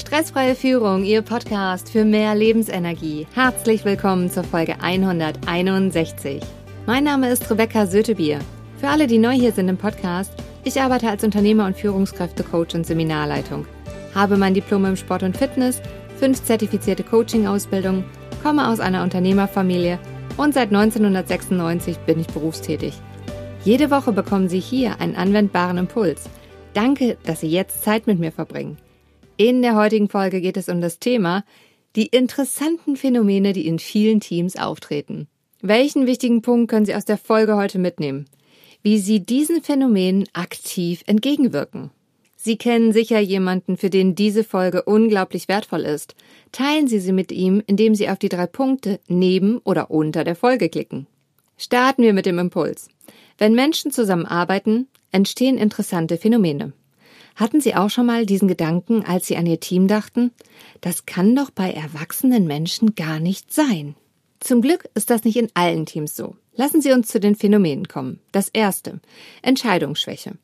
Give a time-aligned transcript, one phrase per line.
[0.00, 3.26] Stressfreie Führung, Ihr Podcast für mehr Lebensenergie.
[3.34, 6.40] Herzlich willkommen zur Folge 161.
[6.86, 8.38] Mein Name ist Rebecca Sötebier.
[8.78, 10.32] Für alle, die neu hier sind im Podcast,
[10.64, 13.66] ich arbeite als Unternehmer und Führungskräftecoach und Seminarleitung,
[14.14, 15.82] habe mein Diplom im Sport und Fitness,
[16.16, 18.04] fünf zertifizierte Coaching-Ausbildungen,
[18.42, 19.98] komme aus einer Unternehmerfamilie
[20.38, 22.94] und seit 1996 bin ich berufstätig.
[23.64, 26.22] Jede Woche bekommen Sie hier einen anwendbaren Impuls.
[26.72, 28.78] Danke, dass Sie jetzt Zeit mit mir verbringen.
[29.40, 31.46] In der heutigen Folge geht es um das Thema
[31.96, 35.28] die interessanten Phänomene, die in vielen Teams auftreten.
[35.62, 38.26] Welchen wichtigen Punkt können Sie aus der Folge heute mitnehmen?
[38.82, 41.90] Wie Sie diesen Phänomenen aktiv entgegenwirken.
[42.36, 46.16] Sie kennen sicher jemanden, für den diese Folge unglaublich wertvoll ist.
[46.52, 50.36] Teilen Sie sie mit ihm, indem Sie auf die drei Punkte neben oder unter der
[50.36, 51.06] Folge klicken.
[51.56, 52.90] Starten wir mit dem Impuls.
[53.38, 56.74] Wenn Menschen zusammenarbeiten, entstehen interessante Phänomene.
[57.40, 60.30] Hatten Sie auch schon mal diesen Gedanken, als Sie an Ihr Team dachten?
[60.82, 63.94] Das kann doch bei erwachsenen Menschen gar nicht sein.
[64.40, 66.36] Zum Glück ist das nicht in allen Teams so.
[66.54, 68.20] Lassen Sie uns zu den Phänomenen kommen.
[68.30, 69.00] Das erste.
[69.40, 70.34] Entscheidungsschwäche.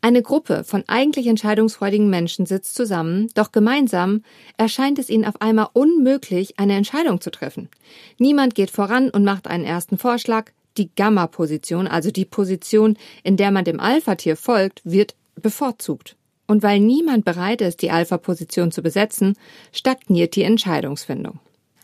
[0.00, 4.22] Eine Gruppe von eigentlich entscheidungsfreudigen Menschen sitzt zusammen, doch gemeinsam
[4.56, 7.68] erscheint es ihnen auf einmal unmöglich, eine Entscheidung zu treffen.
[8.16, 10.52] Niemand geht voran und macht einen ersten Vorschlag.
[10.76, 16.14] Die Gamma-Position, also die Position, in der man dem Alpha-Tier folgt, wird bevorzugt.
[16.48, 19.36] Und weil niemand bereit ist, die Alpha-Position zu besetzen,
[19.70, 21.38] stagniert die Entscheidungsfindung.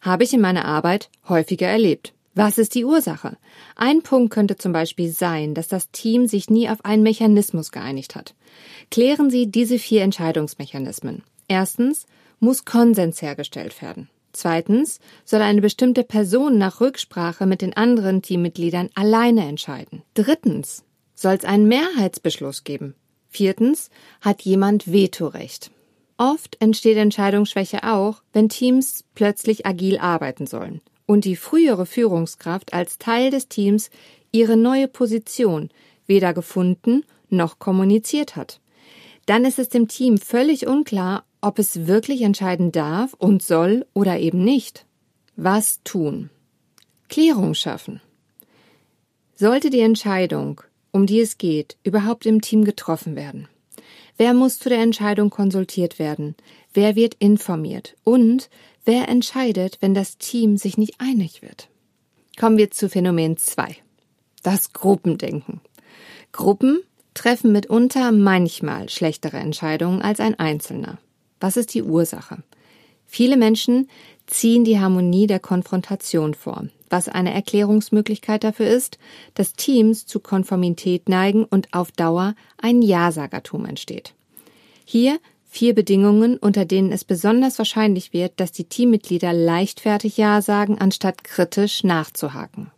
[0.00, 2.12] Habe ich in meiner Arbeit häufiger erlebt.
[2.34, 3.36] Was ist die Ursache?
[3.74, 8.14] Ein Punkt könnte zum Beispiel sein, dass das Team sich nie auf einen Mechanismus geeinigt
[8.14, 8.34] hat.
[8.90, 11.24] Klären Sie diese vier Entscheidungsmechanismen.
[11.48, 12.06] Erstens
[12.38, 14.08] muss Konsens hergestellt werden.
[14.32, 20.02] Zweitens soll eine bestimmte Person nach Rücksprache mit den anderen Teammitgliedern alleine entscheiden.
[20.14, 22.94] Drittens soll es einen Mehrheitsbeschluss geben.
[23.30, 25.70] Viertens hat jemand Vetorecht.
[26.18, 32.98] Oft entsteht Entscheidungsschwäche auch, wenn Teams plötzlich agil arbeiten sollen und die frühere Führungskraft als
[32.98, 33.90] Teil des Teams
[34.32, 35.70] ihre neue Position
[36.06, 38.60] weder gefunden noch kommuniziert hat.
[39.26, 44.18] Dann ist es dem Team völlig unklar, ob es wirklich entscheiden darf und soll oder
[44.18, 44.86] eben nicht.
[45.36, 46.30] Was tun?
[47.08, 48.00] Klärung schaffen.
[49.36, 50.60] Sollte die Entscheidung
[50.92, 53.48] um die es geht, überhaupt im Team getroffen werden?
[54.16, 56.34] Wer muss zu der Entscheidung konsultiert werden?
[56.74, 57.96] Wer wird informiert?
[58.04, 58.50] Und
[58.84, 61.68] wer entscheidet, wenn das Team sich nicht einig wird?
[62.38, 63.76] Kommen wir zu Phänomen 2.
[64.42, 65.60] Das Gruppendenken.
[66.32, 66.80] Gruppen
[67.14, 70.98] treffen mitunter manchmal schlechtere Entscheidungen als ein Einzelner.
[71.40, 72.42] Was ist die Ursache?
[73.06, 73.88] Viele Menschen
[74.30, 78.98] ziehen die Harmonie der Konfrontation vor was eine Erklärungsmöglichkeit dafür ist,
[79.34, 84.14] dass Teams zu Konformität neigen und auf Dauer ein Ja-Sagertum entsteht.
[84.84, 85.18] Hier
[85.48, 91.24] vier Bedingungen, unter denen es besonders wahrscheinlich wird, dass die Teammitglieder leichtfertig Ja sagen, anstatt
[91.24, 92.70] kritisch nachzuhaken.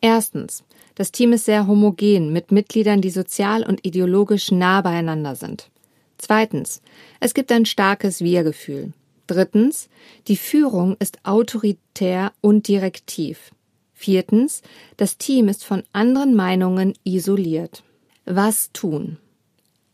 [0.00, 0.62] Erstens.
[0.94, 5.68] Das Team ist sehr homogen mit Mitgliedern, die sozial und ideologisch nah beieinander sind.
[6.16, 6.80] Zweitens.
[7.20, 8.94] Es gibt ein starkes Wir-Gefühl.
[9.26, 9.88] Drittens,
[10.28, 13.50] die Führung ist autoritär und direktiv.
[13.92, 14.62] Viertens,
[14.96, 17.82] das Team ist von anderen Meinungen isoliert.
[18.24, 19.18] Was tun?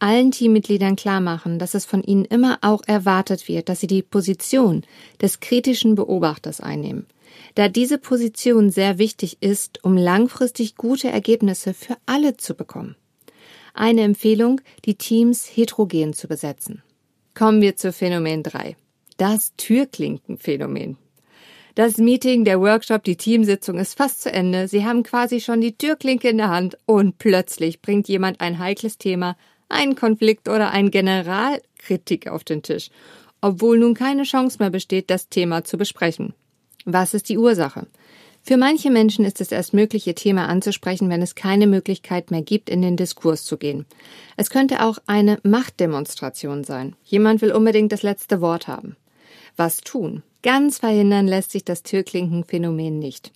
[0.00, 4.02] Allen Teammitgliedern klar machen, dass es von ihnen immer auch erwartet wird, dass sie die
[4.02, 4.82] Position
[5.20, 7.06] des kritischen Beobachters einnehmen,
[7.54, 12.96] da diese Position sehr wichtig ist, um langfristig gute Ergebnisse für alle zu bekommen.
[13.74, 16.82] Eine Empfehlung, die Teams heterogen zu besetzen.
[17.34, 18.76] Kommen wir zu Phänomen 3.
[19.22, 20.96] Das Türklinkenphänomen.
[21.76, 24.66] Das Meeting, der Workshop, die Teamsitzung ist fast zu Ende.
[24.66, 28.98] Sie haben quasi schon die Türklinke in der Hand und plötzlich bringt jemand ein heikles
[28.98, 29.36] Thema,
[29.68, 32.90] einen Konflikt oder ein Generalkritik auf den Tisch,
[33.40, 36.34] obwohl nun keine Chance mehr besteht, das Thema zu besprechen.
[36.84, 37.86] Was ist die Ursache?
[38.42, 42.42] Für manche Menschen ist es erst möglich, ihr Thema anzusprechen, wenn es keine Möglichkeit mehr
[42.42, 43.86] gibt, in den Diskurs zu gehen.
[44.36, 46.96] Es könnte auch eine Machtdemonstration sein.
[47.04, 48.96] Jemand will unbedingt das letzte Wort haben.
[49.56, 50.22] Was tun?
[50.42, 53.32] Ganz verhindern lässt sich das Türklinkenphänomen nicht.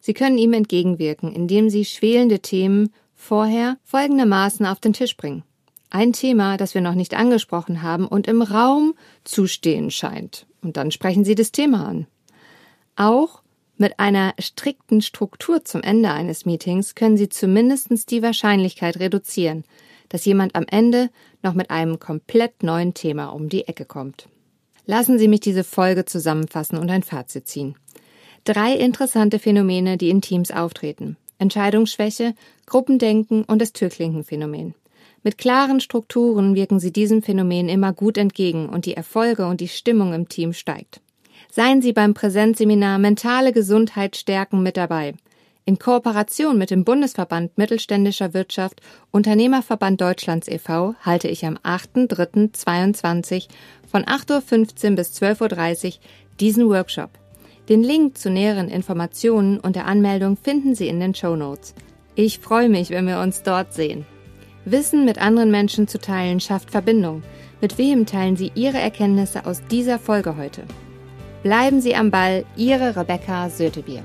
[0.00, 5.44] Sie können ihm entgegenwirken, indem Sie schwelende Themen vorher folgendermaßen auf den Tisch bringen.
[5.90, 8.94] Ein Thema, das wir noch nicht angesprochen haben und im Raum
[9.24, 10.46] zu stehen scheint.
[10.62, 12.06] Und dann sprechen Sie das Thema an.
[12.96, 13.42] Auch
[13.76, 19.64] mit einer strikten Struktur zum Ende eines Meetings können Sie zumindest die Wahrscheinlichkeit reduzieren,
[20.10, 21.10] dass jemand am Ende
[21.42, 24.28] noch mit einem komplett neuen Thema um die Ecke kommt.
[24.86, 27.74] Lassen Sie mich diese Folge zusammenfassen und ein Fazit ziehen.
[28.44, 31.16] Drei interessante Phänomene, die in Teams auftreten.
[31.38, 32.34] Entscheidungsschwäche,
[32.66, 34.74] Gruppendenken und das Türklinkenphänomen.
[35.22, 39.68] Mit klaren Strukturen wirken Sie diesem Phänomen immer gut entgegen und die Erfolge und die
[39.68, 41.00] Stimmung im Team steigt.
[41.50, 45.14] Seien Sie beim Präsenzseminar Mentale Gesundheit stärken mit dabei.
[45.66, 48.80] In Kooperation mit dem Bundesverband Mittelständischer Wirtschaft
[49.10, 50.94] Unternehmerverband Deutschlands e.V.
[51.00, 53.48] halte ich am 8.3.22
[53.90, 55.92] von 8.15 Uhr bis 12.30 Uhr
[56.40, 57.10] diesen Workshop.
[57.68, 61.74] Den Link zu näheren Informationen und der Anmeldung finden Sie in den Show Notes.
[62.14, 64.06] Ich freue mich, wenn wir uns dort sehen.
[64.64, 67.22] Wissen mit anderen Menschen zu teilen schafft Verbindung.
[67.60, 70.62] Mit wem teilen Sie Ihre Erkenntnisse aus dieser Folge heute?
[71.42, 74.02] Bleiben Sie am Ball, Ihre Rebecca Sötebier.